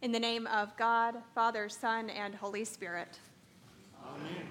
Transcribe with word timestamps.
In 0.00 0.12
the 0.12 0.20
name 0.20 0.46
of 0.46 0.76
God, 0.76 1.16
Father, 1.34 1.68
Son, 1.68 2.08
and 2.08 2.32
Holy 2.32 2.64
Spirit. 2.64 3.18
Amen. 4.06 4.46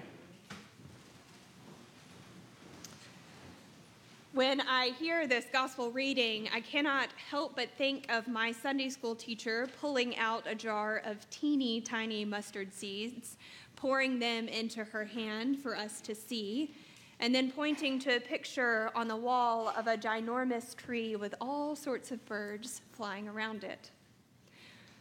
When 4.34 4.60
I 4.60 4.90
hear 4.98 5.26
this 5.26 5.46
gospel 5.50 5.90
reading, 5.90 6.50
I 6.54 6.60
cannot 6.60 7.08
help 7.30 7.56
but 7.56 7.70
think 7.78 8.04
of 8.12 8.28
my 8.28 8.52
Sunday 8.52 8.90
school 8.90 9.14
teacher 9.14 9.66
pulling 9.80 10.18
out 10.18 10.42
a 10.46 10.54
jar 10.54 11.00
of 11.06 11.28
teeny 11.30 11.80
tiny 11.80 12.26
mustard 12.26 12.74
seeds, 12.74 13.38
pouring 13.74 14.18
them 14.18 14.48
into 14.48 14.84
her 14.84 15.06
hand 15.06 15.60
for 15.60 15.74
us 15.74 16.02
to 16.02 16.14
see, 16.14 16.74
and 17.20 17.34
then 17.34 17.50
pointing 17.50 17.98
to 18.00 18.16
a 18.16 18.20
picture 18.20 18.90
on 18.94 19.08
the 19.08 19.16
wall 19.16 19.72
of 19.74 19.86
a 19.86 19.96
ginormous 19.96 20.76
tree 20.76 21.16
with 21.16 21.34
all 21.40 21.74
sorts 21.74 22.10
of 22.10 22.22
birds 22.26 22.82
flying 22.92 23.26
around 23.26 23.64
it 23.64 23.90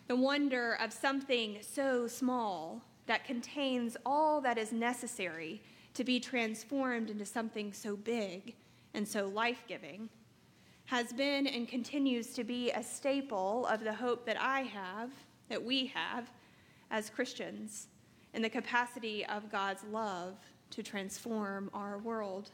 the 0.07 0.15
wonder 0.15 0.77
of 0.81 0.93
something 0.93 1.57
so 1.61 2.07
small 2.07 2.81
that 3.07 3.25
contains 3.25 3.97
all 4.05 4.41
that 4.41 4.57
is 4.57 4.71
necessary 4.71 5.61
to 5.93 6.03
be 6.03 6.19
transformed 6.19 7.09
into 7.09 7.25
something 7.25 7.73
so 7.73 7.95
big 7.95 8.55
and 8.93 9.07
so 9.07 9.27
life 9.27 9.63
giving, 9.67 10.09
has 10.85 11.11
been 11.11 11.47
and 11.47 11.67
continues 11.67 12.33
to 12.33 12.43
be 12.43 12.71
a 12.71 12.83
staple 12.83 13.65
of 13.67 13.83
the 13.83 13.93
hope 13.93 14.25
that 14.25 14.39
I 14.39 14.61
have, 14.61 15.11
that 15.49 15.63
we 15.63 15.87
have 15.87 16.31
as 16.89 17.09
Christians, 17.09 17.87
in 18.33 18.41
the 18.41 18.49
capacity 18.49 19.25
of 19.25 19.51
God's 19.51 19.83
love 19.91 20.35
to 20.69 20.83
transform 20.83 21.69
our 21.73 21.97
world. 21.97 22.51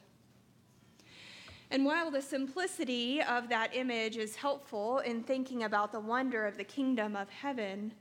And 1.74 1.86
while 1.86 2.12
the 2.12 2.22
simplicity 2.22 3.20
of 3.24 3.50
that 3.50 3.76
image 3.76 4.16
is 4.16 4.36
helpful 4.36 5.00
in 5.00 5.24
thinking 5.24 5.64
about 5.64 5.92
the 5.92 6.00
wonder 6.00 6.46
of 6.46 6.56
the 6.56 6.64
kingdom 6.64 7.16
of 7.16 7.28
heaven, 7.32 7.96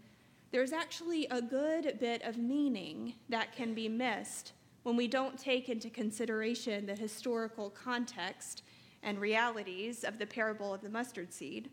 there's 0.50 0.74
actually 0.74 1.26
a 1.30 1.40
good 1.40 1.96
bit 1.98 2.20
of 2.20 2.36
meaning 2.36 3.14
that 3.30 3.56
can 3.56 3.72
be 3.72 3.88
missed 3.88 4.52
when 4.82 4.94
we 4.94 5.08
don't 5.08 5.38
take 5.38 5.70
into 5.70 5.88
consideration 5.88 6.84
the 6.84 6.94
historical 6.94 7.70
context 7.70 8.62
and 9.02 9.18
realities 9.18 10.04
of 10.04 10.18
the 10.18 10.26
parable 10.26 10.74
of 10.74 10.82
the 10.82 10.90
mustard 10.90 11.32
seed, 11.32 11.70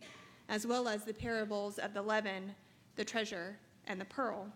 as 0.47 0.65
well 0.65 0.87
as 0.87 1.03
the 1.03 1.13
parables 1.13 1.79
of 1.79 1.93
the 1.93 2.01
leaven, 2.01 2.55
the 2.95 3.03
treasure, 3.03 3.59
and 3.87 3.99
the 3.99 4.05
pearl. 4.05 4.47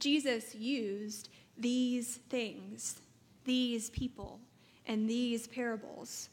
Jesus 0.00 0.54
used 0.54 1.30
these 1.56 2.16
things, 2.28 3.00
these 3.46 3.88
people, 3.88 4.38
and 4.88 5.08
these 5.08 5.46
parables 5.46 6.30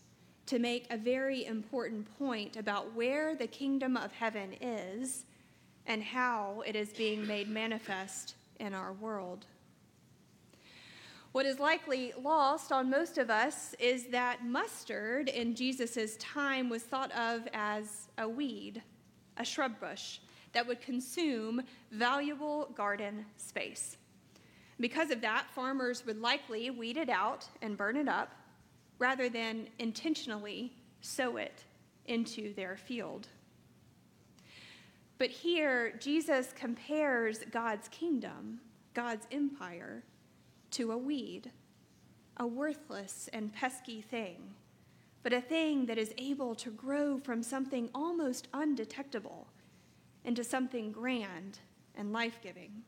to 0.48 0.60
make 0.60 0.88
a 0.90 0.98
very 0.98 1.46
important 1.46 2.08
point 2.18 2.56
about 2.56 2.94
where 2.94 3.36
the 3.36 3.48
kingdom 3.48 3.98
of 3.98 4.12
heaven 4.12 4.56
is 4.62 5.26
and 5.86 6.02
how 6.02 6.64
it 6.66 6.76
is 6.76 6.90
being 6.94 7.28
made 7.28 7.50
manifest 7.50 8.36
in 8.60 8.74
our 8.74 8.94
world. 8.94 9.46
What 11.32 11.46
is 11.46 11.60
likely 11.60 12.14
lost 12.22 12.72
on 12.72 12.90
most 12.90 13.18
of 13.18 13.30
us 13.30 13.76
is 13.78 14.06
that 14.06 14.46
mustard 14.46 15.28
in 15.28 15.54
Jesus' 15.54 16.16
time 16.18 16.70
was 16.70 16.84
thought 16.84 17.12
of 17.12 17.48
as 17.54 18.08
a 18.18 18.30
weed, 18.30 18.82
a 19.38 19.44
shrub 19.44 19.78
bush 19.82 20.20
that 20.54 20.66
would 20.66 20.80
consume 20.80 21.62
valuable 21.92 22.70
garden 22.74 23.26
space. 23.36 23.98
Because 24.80 25.12
of 25.12 25.20
that, 25.22 25.48
farmers 25.54 26.06
would 26.06 26.22
likely 26.22 26.70
weed 26.70 26.96
it 26.96 27.10
out 27.10 27.46
and 27.62 27.78
burn 27.78 27.98
it 27.98 28.08
up 28.08 28.32
rather 29.00 29.30
than 29.30 29.68
intentionally 29.80 30.74
sow 31.02 31.38
it 31.38 31.64
into 32.06 32.54
their 32.54 32.78
field. 32.78 33.28
But 35.18 35.30
here, 35.30 35.94
Jesus 36.00 36.54
compares 36.54 37.40
God's 37.52 37.88
kingdom, 37.88 38.60
God's 38.94 39.28
empire, 39.32 40.04
to 40.72 40.92
a 40.92 40.98
weed, 40.98 41.52
a 42.38 42.46
worthless 42.46 43.30
and 43.32 43.54
pesky 43.54 44.02
thing, 44.02 44.54
but 45.24 45.32
a 45.32 45.42
thing 45.42 45.86
that 45.86 45.98
is 45.98 46.14
able 46.18 46.54
to 46.56 46.70
grow 46.70 47.18
from 47.18 47.42
something 47.42 47.90
almost 47.96 48.50
undetectable 48.54 49.48
into 50.26 50.44
something 50.44 50.92
grand 50.92 51.60
and 51.96 52.12
life 52.12 52.40
giving, 52.44 52.84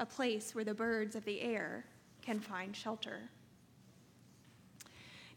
a 0.00 0.06
place 0.06 0.54
where 0.54 0.64
the 0.64 0.74
birds 0.74 1.14
of 1.14 1.24
the 1.24 1.40
air 1.40 1.86
can 2.22 2.40
find 2.40 2.74
shelter. 2.74 3.30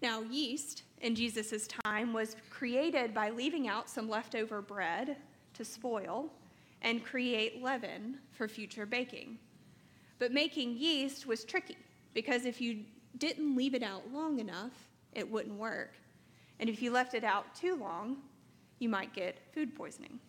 Now, 0.02 0.22
yeast 0.22 0.84
in 1.02 1.16
Jesus' 1.16 1.68
time 1.68 2.14
was 2.14 2.38
created 2.50 3.14
by 3.14 3.30
leaving 3.30 3.68
out 3.68 3.90
some 3.90 4.10
leftover 4.10 4.62
bread 4.62 5.18
to 5.56 5.66
spoil 5.66 6.32
and 6.82 7.04
create 7.04 7.62
leaven 7.62 8.18
for 8.32 8.48
future 8.48 8.86
baking. 8.86 9.38
But 10.18 10.32
making 10.32 10.78
yeast 10.78 11.26
was 11.26 11.44
tricky 11.44 11.78
because 12.14 12.46
if 12.46 12.62
you 12.62 12.84
didn't 13.18 13.56
leave 13.56 13.74
it 13.74 13.84
out 13.84 14.12
long 14.14 14.40
enough, 14.40 14.72
it 15.14 15.30
wouldn't 15.30 15.58
work. 15.58 15.94
And 16.60 16.70
if 16.70 16.82
you 16.82 16.92
left 16.92 17.14
it 17.14 17.24
out 17.24 17.54
too 17.56 17.76
long, 17.76 18.18
you 18.80 18.88
might 18.88 19.14
get 19.14 19.40
food 19.54 19.76
poisoning. 19.76 20.20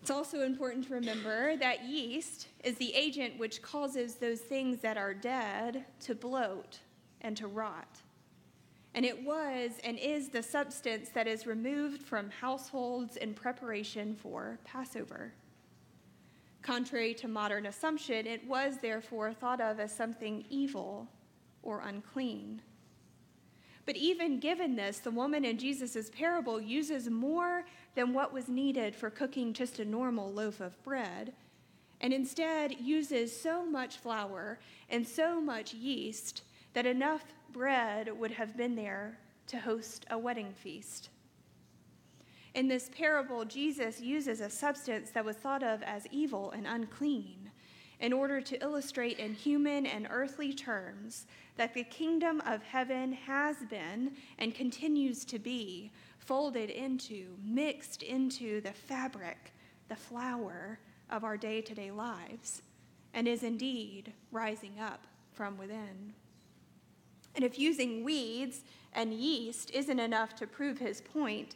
It's 0.00 0.10
also 0.10 0.42
important 0.42 0.86
to 0.88 0.94
remember 0.94 1.56
that 1.56 1.84
yeast 1.84 2.48
is 2.64 2.76
the 2.76 2.94
agent 2.94 3.38
which 3.38 3.62
causes 3.62 4.14
those 4.14 4.40
things 4.40 4.80
that 4.80 4.96
are 4.96 5.14
dead 5.14 5.84
to 6.00 6.14
bloat 6.14 6.78
and 7.20 7.36
to 7.36 7.46
rot 7.46 8.00
and 8.98 9.06
it 9.06 9.24
was 9.24 9.70
and 9.84 9.96
is 9.96 10.28
the 10.28 10.42
substance 10.42 11.10
that 11.10 11.28
is 11.28 11.46
removed 11.46 12.02
from 12.02 12.28
households 12.30 13.16
in 13.16 13.32
preparation 13.32 14.12
for 14.16 14.58
Passover. 14.64 15.32
Contrary 16.62 17.14
to 17.14 17.28
modern 17.28 17.66
assumption, 17.66 18.26
it 18.26 18.44
was 18.44 18.78
therefore 18.82 19.32
thought 19.32 19.60
of 19.60 19.78
as 19.78 19.94
something 19.94 20.44
evil 20.50 21.06
or 21.62 21.80
unclean. 21.82 22.60
But 23.86 23.94
even 23.94 24.40
given 24.40 24.74
this, 24.74 24.98
the 24.98 25.12
woman 25.12 25.44
in 25.44 25.58
Jesus' 25.58 26.10
parable 26.10 26.60
uses 26.60 27.08
more 27.08 27.66
than 27.94 28.12
what 28.12 28.32
was 28.32 28.48
needed 28.48 28.96
for 28.96 29.10
cooking 29.10 29.52
just 29.52 29.78
a 29.78 29.84
normal 29.84 30.32
loaf 30.32 30.58
of 30.58 30.82
bread, 30.82 31.34
and 32.00 32.12
instead 32.12 32.80
uses 32.80 33.40
so 33.40 33.64
much 33.64 33.98
flour 33.98 34.58
and 34.90 35.06
so 35.06 35.40
much 35.40 35.72
yeast 35.72 36.42
that 36.74 36.86
enough 36.86 37.24
bread 37.52 38.18
would 38.18 38.32
have 38.32 38.56
been 38.56 38.74
there 38.74 39.18
to 39.46 39.58
host 39.58 40.06
a 40.10 40.18
wedding 40.18 40.52
feast. 40.52 41.10
In 42.54 42.68
this 42.68 42.90
parable, 42.96 43.44
Jesus 43.44 44.00
uses 44.00 44.40
a 44.40 44.50
substance 44.50 45.10
that 45.10 45.24
was 45.24 45.36
thought 45.36 45.62
of 45.62 45.82
as 45.82 46.06
evil 46.10 46.50
and 46.50 46.66
unclean 46.66 47.50
in 48.00 48.12
order 48.12 48.40
to 48.40 48.62
illustrate 48.62 49.18
in 49.18 49.34
human 49.34 49.86
and 49.86 50.06
earthly 50.10 50.52
terms 50.52 51.26
that 51.56 51.74
the 51.74 51.84
kingdom 51.84 52.40
of 52.46 52.62
heaven 52.62 53.12
has 53.12 53.56
been 53.68 54.12
and 54.38 54.54
continues 54.54 55.24
to 55.24 55.38
be 55.38 55.90
folded 56.18 56.70
into, 56.70 57.36
mixed 57.42 58.02
into 58.02 58.60
the 58.60 58.72
fabric, 58.72 59.52
the 59.88 59.96
flour 59.96 60.78
of 61.10 61.24
our 61.24 61.36
day 61.36 61.60
to 61.60 61.74
day 61.74 61.90
lives, 61.90 62.62
and 63.14 63.26
is 63.26 63.42
indeed 63.42 64.12
rising 64.30 64.78
up 64.78 65.06
from 65.32 65.56
within. 65.56 66.12
And 67.38 67.44
if 67.44 67.56
using 67.56 68.02
weeds 68.02 68.62
and 68.94 69.14
yeast 69.14 69.70
isn't 69.70 70.00
enough 70.00 70.34
to 70.34 70.46
prove 70.48 70.76
his 70.76 71.00
point, 71.00 71.54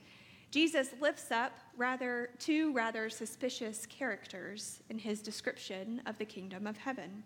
Jesus 0.53 0.91
lifts 1.00 1.32
up 1.32 1.59
rather 1.76 2.31
two 2.38 2.72
rather 2.72 3.10
suspicious 3.10 3.84
characters 3.87 4.78
in 4.91 4.98
his 5.00 5.21
description 5.21 6.00
of 6.06 6.16
the 6.19 6.25
kingdom 6.25 6.69
of 6.69 6.76
heaven. 6.76 7.25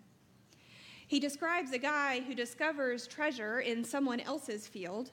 He 1.07 1.19
describes 1.19 1.71
a 1.71 1.77
guy 1.77 2.21
who 2.21 2.33
discovers 2.33 3.05
treasure 3.05 3.59
in 3.59 3.83
someone 3.83 4.21
else's 4.21 4.65
field, 4.65 5.11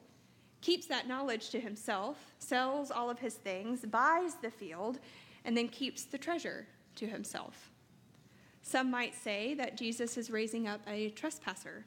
keeps 0.62 0.86
that 0.86 1.06
knowledge 1.06 1.50
to 1.50 1.60
himself, 1.60 2.16
sells 2.38 2.90
all 2.90 3.10
of 3.10 3.18
his 3.18 3.34
things, 3.34 3.84
buys 3.84 4.36
the 4.36 4.50
field, 4.50 5.00
and 5.44 5.54
then 5.54 5.68
keeps 5.68 6.04
the 6.04 6.16
treasure 6.16 6.66
to 6.96 7.06
himself. 7.06 7.70
Some 8.62 8.90
might 8.90 9.14
say 9.14 9.52
that 9.52 9.76
Jesus 9.76 10.16
is 10.16 10.30
raising 10.30 10.66
up 10.66 10.80
a 10.86 11.10
trespasser 11.10 11.84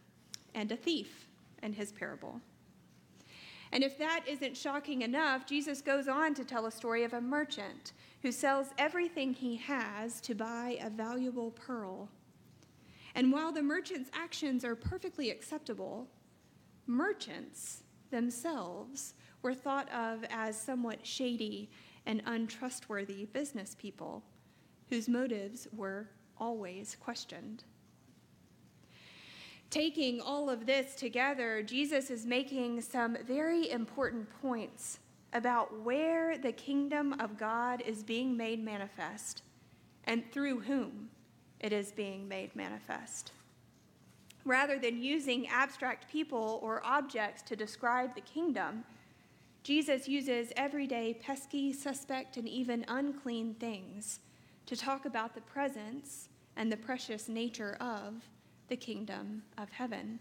and 0.54 0.72
a 0.72 0.78
thief 0.78 1.27
and 1.62 1.76
his 1.76 1.92
parable. 1.92 2.42
And 3.72 3.84
if 3.84 3.98
that 3.98 4.24
isn't 4.28 4.56
shocking 4.56 5.02
enough, 5.02 5.46
Jesus 5.46 5.82
goes 5.82 6.08
on 6.08 6.34
to 6.36 6.46
tell 6.46 6.68
a 6.68 6.72
story 6.72 7.04
of 7.04 7.14
a 7.14 7.22
merchant 7.22 7.94
who 8.22 8.32
sells 8.32 8.68
everything 8.78 9.34
he 9.34 9.58
has 9.58 10.22
to 10.22 10.36
buy 10.36 10.78
a 10.82 10.90
valuable 10.90 11.52
pearl. 11.52 12.10
And 13.16 13.32
while 13.32 13.52
the 13.52 13.64
merchant's 13.64 14.10
actions 14.14 14.64
are 14.64 14.76
perfectly 14.76 15.32
acceptable, 15.32 16.08
merchants 16.86 17.84
themselves 18.10 19.16
were 19.42 19.54
thought 19.54 19.92
of 19.92 20.24
as 20.30 20.60
somewhat 20.60 21.06
shady 21.06 21.70
and 22.06 22.22
untrustworthy 22.26 23.26
business 23.26 23.76
people 23.78 24.24
whose 24.90 25.10
motives 25.10 25.68
were 25.76 26.10
always 26.38 26.96
questioned. 27.00 27.64
Taking 29.70 30.22
all 30.22 30.50
of 30.50 30.66
this 30.66 30.96
together, 30.96 31.62
Jesus 31.62 32.10
is 32.10 32.26
making 32.26 32.82
some 32.82 33.18
very 33.26 33.70
important 33.70 34.28
points 34.42 35.00
about 35.34 35.82
where 35.82 36.38
the 36.38 36.54
kingdom 36.54 37.14
of 37.20 37.38
God 37.38 37.82
is 37.82 38.02
being 38.02 38.38
made 38.38 38.64
manifest 38.64 39.44
and 40.06 40.24
through 40.32 40.62
whom 40.62 41.10
it 41.60 41.74
is 41.74 41.92
being 41.92 42.28
made 42.28 42.56
manifest. 42.56 43.34
Rather 44.46 44.80
than 44.80 45.04
using 45.04 45.48
abstract 45.50 46.10
people 46.10 46.60
or 46.64 46.82
objects 46.86 47.42
to 47.42 47.56
describe 47.58 48.16
the 48.16 48.22
kingdom, 48.22 48.86
Jesus 49.64 50.08
uses 50.08 50.54
everyday, 50.56 51.14
pesky, 51.14 51.74
suspect, 51.74 52.38
and 52.38 52.48
even 52.48 52.86
unclean 52.88 53.56
things 53.56 54.22
to 54.66 54.78
talk 54.78 55.06
about 55.06 55.36
the 55.36 55.42
presence 55.42 56.30
and 56.56 56.72
the 56.72 56.78
precious 56.78 57.28
nature 57.28 57.76
of 57.82 58.14
the 58.68 58.78
kingdom 58.78 59.44
of 59.58 59.70
heaven. 59.70 60.20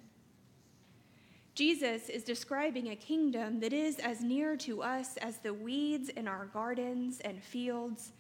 Jesus 1.55 2.11
is 2.11 2.23
describing 2.23 2.91
a 2.91 2.97
kingdom 2.97 3.61
that 3.61 3.73
is 3.73 3.99
as 3.99 4.21
near 4.21 4.57
to 4.59 4.83
us 4.83 5.17
as 5.17 5.39
the 5.39 5.55
weeds 5.55 6.11
in 6.11 6.29
our 6.29 6.45
gardens 6.47 7.21
and 7.21 7.43
fields 7.43 8.13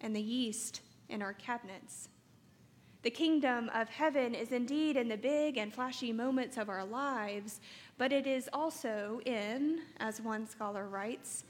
and 0.00 0.16
the 0.16 0.22
yeast 0.22 0.80
in 1.10 1.20
our 1.20 1.34
cabinets. 1.34 2.08
The 3.02 3.10
kingdom 3.10 3.70
of 3.74 3.88
heaven 3.88 4.34
is 4.34 4.52
indeed 4.52 4.96
in 4.96 5.08
the 5.08 5.16
big 5.16 5.56
and 5.56 5.72
flashy 5.72 6.12
moments 6.12 6.56
of 6.56 6.68
our 6.68 6.84
lives, 6.84 7.60
but 7.96 8.12
it 8.12 8.26
is 8.26 8.48
also 8.52 9.20
in, 9.24 9.80
as 9.98 10.20
one 10.20 10.46
scholar 10.46 10.88
writes, 10.88 11.44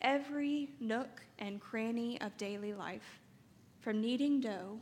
every 0.00 0.70
nook 0.80 1.22
and 1.38 1.60
cranny 1.60 2.20
of 2.20 2.36
daily 2.36 2.72
life, 2.72 3.20
from 3.80 4.00
kneading 4.00 4.40
dough 4.40 4.78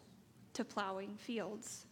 to 0.52 0.64
plowing 0.64 1.16
fields. 1.16 1.86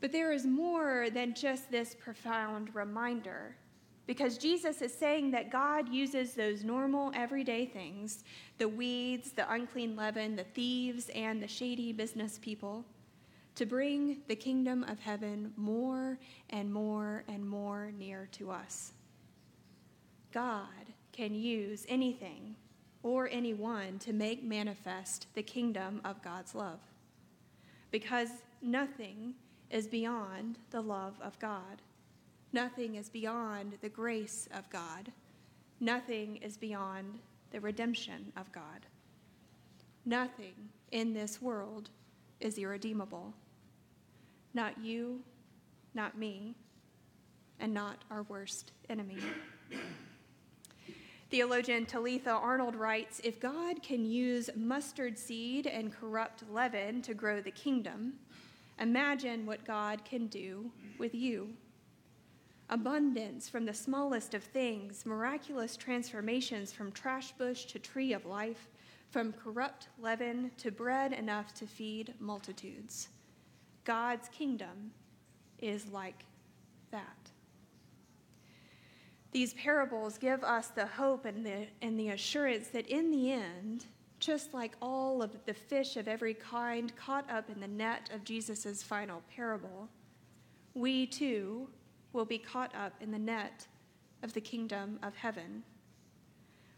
But 0.00 0.12
there 0.12 0.32
is 0.32 0.46
more 0.46 1.08
than 1.10 1.34
just 1.34 1.70
this 1.70 1.94
profound 1.94 2.74
reminder 2.74 3.56
because 4.06 4.38
Jesus 4.38 4.82
is 4.82 4.92
saying 4.92 5.30
that 5.30 5.52
God 5.52 5.88
uses 5.88 6.34
those 6.34 6.64
normal, 6.64 7.12
everyday 7.14 7.66
things 7.66 8.24
the 8.58 8.68
weeds, 8.68 9.32
the 9.32 9.50
unclean 9.52 9.94
leaven, 9.94 10.36
the 10.36 10.44
thieves, 10.44 11.10
and 11.14 11.42
the 11.42 11.48
shady 11.48 11.92
business 11.92 12.38
people 12.38 12.84
to 13.54 13.66
bring 13.66 14.22
the 14.26 14.36
kingdom 14.36 14.84
of 14.84 14.98
heaven 14.98 15.52
more 15.56 16.18
and 16.50 16.72
more 16.72 17.24
and 17.28 17.48
more 17.48 17.92
near 17.98 18.28
to 18.32 18.50
us. 18.50 18.92
God 20.32 20.64
can 21.12 21.34
use 21.34 21.84
anything 21.88 22.56
or 23.02 23.28
anyone 23.30 23.98
to 24.00 24.12
make 24.12 24.42
manifest 24.42 25.26
the 25.34 25.42
kingdom 25.42 26.00
of 26.04 26.22
God's 26.22 26.54
love 26.54 26.80
because 27.90 28.30
nothing 28.62 29.34
is 29.70 29.86
beyond 29.86 30.58
the 30.70 30.80
love 30.80 31.14
of 31.22 31.38
God. 31.38 31.82
Nothing 32.52 32.96
is 32.96 33.08
beyond 33.08 33.74
the 33.80 33.88
grace 33.88 34.48
of 34.52 34.68
God. 34.70 35.12
Nothing 35.78 36.36
is 36.36 36.56
beyond 36.56 37.20
the 37.52 37.60
redemption 37.60 38.32
of 38.36 38.50
God. 38.52 38.86
Nothing 40.04 40.54
in 40.90 41.14
this 41.14 41.40
world 41.40 41.90
is 42.40 42.58
irredeemable. 42.58 43.32
Not 44.54 44.82
you, 44.82 45.20
not 45.94 46.18
me, 46.18 46.56
and 47.60 47.72
not 47.72 47.98
our 48.10 48.24
worst 48.24 48.72
enemy. 48.88 49.18
Theologian 51.30 51.86
Talitha 51.86 52.30
Arnold 52.30 52.74
writes 52.74 53.20
If 53.22 53.38
God 53.38 53.82
can 53.82 54.04
use 54.04 54.50
mustard 54.56 55.16
seed 55.16 55.68
and 55.68 55.92
corrupt 55.92 56.42
leaven 56.50 57.02
to 57.02 57.14
grow 57.14 57.40
the 57.40 57.52
kingdom, 57.52 58.14
imagine 58.80 59.46
what 59.46 59.64
God 59.64 60.04
can 60.04 60.26
do 60.26 60.70
with 60.98 61.14
you 61.14 61.54
abundance 62.70 63.48
from 63.48 63.66
the 63.66 63.74
smallest 63.74 64.32
of 64.32 64.44
things, 64.44 65.04
miraculous 65.04 65.76
transformations 65.76 66.72
from 66.72 66.92
trash 66.92 67.32
bush 67.32 67.64
to 67.64 67.78
tree 67.78 68.12
of 68.12 68.24
life, 68.24 68.68
from 69.10 69.32
corrupt 69.32 69.88
leaven 69.98 70.52
to 70.56 70.70
bread 70.70 71.12
enough 71.12 71.52
to 71.52 71.66
feed 71.66 72.14
multitudes. 72.20 73.08
God's 73.84 74.28
kingdom 74.28 74.92
is 75.58 75.88
like 75.88 76.24
that. 76.92 77.30
These 79.32 79.54
parables 79.54 80.16
give 80.16 80.44
us 80.44 80.68
the 80.68 80.86
hope 80.86 81.24
and 81.24 81.44
the, 81.44 81.66
and 81.82 81.98
the 81.98 82.10
assurance 82.10 82.68
that 82.68 82.86
in 82.86 83.10
the 83.10 83.32
end, 83.32 83.86
just 84.20 84.52
like 84.54 84.76
all 84.80 85.22
of 85.22 85.34
the 85.46 85.54
fish 85.54 85.96
of 85.96 86.06
every 86.06 86.34
kind 86.34 86.94
caught 86.94 87.28
up 87.30 87.50
in 87.50 87.58
the 87.58 87.66
net 87.66 88.10
of 88.14 88.22
Jesus' 88.22 88.82
final 88.82 89.22
parable, 89.34 89.88
we 90.74 91.06
too 91.06 91.68
will 92.12 92.26
be 92.26 92.38
caught 92.38 92.74
up 92.74 92.92
in 93.00 93.10
the 93.10 93.18
net 93.18 93.66
of 94.22 94.32
the 94.34 94.40
kingdom 94.40 94.98
of 95.02 95.16
heaven. 95.16 95.62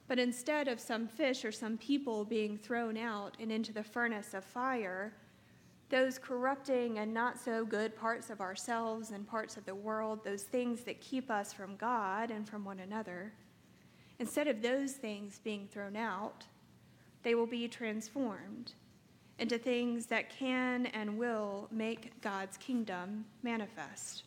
But 0.06 0.18
instead 0.18 0.68
of 0.68 0.80
some 0.80 1.08
fish 1.08 1.44
or 1.44 1.52
some 1.52 1.78
people 1.78 2.24
being 2.24 2.56
thrown 2.56 2.96
out 2.96 3.36
and 3.40 3.50
into 3.50 3.72
the 3.72 3.82
furnace 3.82 4.34
of 4.34 4.44
fire, 4.44 5.12
those 5.88 6.18
corrupting 6.18 6.98
and 6.98 7.12
not 7.12 7.38
so 7.38 7.64
good 7.64 7.94
parts 7.96 8.30
of 8.30 8.40
ourselves 8.40 9.10
and 9.10 9.26
parts 9.26 9.56
of 9.56 9.66
the 9.66 9.74
world, 9.74 10.24
those 10.24 10.42
things 10.42 10.82
that 10.84 11.00
keep 11.00 11.30
us 11.30 11.52
from 11.52 11.76
God 11.76 12.30
and 12.30 12.48
from 12.48 12.64
one 12.64 12.80
another, 12.80 13.32
instead 14.18 14.48
of 14.48 14.62
those 14.62 14.92
things 14.92 15.40
being 15.42 15.68
thrown 15.70 15.96
out, 15.96 16.44
they 17.22 17.34
will 17.34 17.46
be 17.46 17.68
transformed 17.68 18.72
into 19.38 19.58
things 19.58 20.06
that 20.06 20.30
can 20.30 20.86
and 20.86 21.18
will 21.18 21.68
make 21.70 22.20
God's 22.20 22.56
kingdom 22.56 23.24
manifest. 23.42 24.24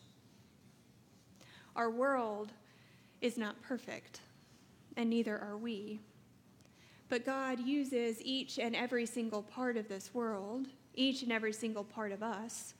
Our 1.74 1.90
world 1.90 2.52
is 3.20 3.38
not 3.38 3.60
perfect, 3.62 4.20
and 4.96 5.08
neither 5.10 5.38
are 5.38 5.56
we. 5.56 6.00
But 7.08 7.24
God 7.24 7.60
uses 7.60 8.20
each 8.22 8.58
and 8.58 8.74
every 8.74 9.06
single 9.06 9.42
part 9.42 9.76
of 9.76 9.88
this 9.88 10.12
world, 10.12 10.66
each 10.94 11.22
and 11.22 11.30
every 11.30 11.52
single 11.52 11.84
part 11.84 12.12
of 12.12 12.22
us, 12.22 12.74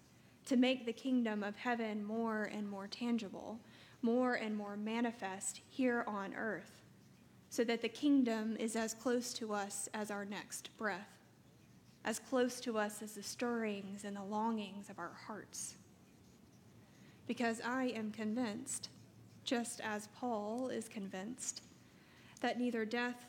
to 0.47 0.57
make 0.57 0.85
the 0.85 0.93
kingdom 0.93 1.43
of 1.43 1.57
heaven 1.57 2.05
more 2.05 2.45
and 2.45 2.69
more 2.69 2.87
tangible, 2.87 3.61
more 4.03 4.35
and 4.35 4.57
more 4.57 4.77
manifest 4.77 5.61
here 5.69 6.05
on 6.07 6.35
earth, 6.35 6.83
so 7.57 7.65
that 7.65 7.81
the 7.81 7.89
kingdom 7.89 8.55
is 8.61 8.77
as 8.77 8.93
close 8.93 9.33
to 9.33 9.55
us 9.55 9.89
as 9.95 10.11
our 10.11 10.27
next 10.27 10.69
breath, 10.77 11.25
as 12.05 12.19
close 12.19 12.61
to 12.61 12.77
us 12.77 13.01
as 13.01 13.15
the 13.15 13.23
stirrings 13.23 14.05
and 14.05 14.15
the 14.15 14.23
longings 14.23 14.91
of 14.91 14.99
our 14.99 15.15
hearts. 15.27 15.77
Because 17.27 17.63
I 17.65 17.85
am 17.85 18.11
convinced, 18.11 18.91
just 19.43 19.81
as 19.81 20.09
Paul 20.09 20.69
is 20.69 20.87
convinced, 20.87 21.63
that 22.43 22.61
neither 22.61 22.85
death, 22.85 23.25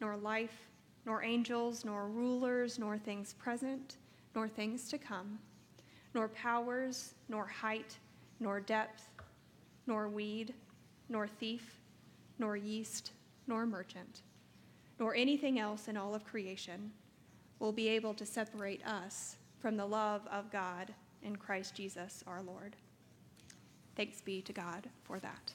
nor 0.00 0.16
life, 0.16 0.70
nor 1.04 1.22
angels, 1.22 1.84
nor 1.84 2.08
rulers, 2.08 2.78
nor 2.78 2.96
things 2.96 3.34
present, 3.34 3.98
nor 4.34 4.48
things 4.48 4.88
to 4.88 4.96
come, 4.96 5.38
nor 6.14 6.28
powers, 6.28 7.12
nor 7.28 7.46
height, 7.46 7.98
nor 8.40 8.58
depth, 8.58 9.10
nor 9.86 10.08
weed, 10.08 10.54
nor 11.10 11.28
thief, 11.28 11.78
nor 12.38 12.56
yeast, 12.56 13.12
nor 13.46 13.66
merchant, 13.66 14.22
nor 14.98 15.14
anything 15.14 15.58
else 15.58 15.88
in 15.88 15.96
all 15.96 16.14
of 16.14 16.24
creation 16.24 16.90
will 17.58 17.72
be 17.72 17.88
able 17.88 18.14
to 18.14 18.26
separate 18.26 18.84
us 18.86 19.36
from 19.58 19.76
the 19.76 19.86
love 19.86 20.22
of 20.30 20.50
God 20.50 20.92
in 21.22 21.36
Christ 21.36 21.74
Jesus 21.74 22.22
our 22.26 22.42
Lord. 22.42 22.76
Thanks 23.96 24.20
be 24.20 24.42
to 24.42 24.52
God 24.52 24.88
for 25.04 25.18
that. 25.20 25.52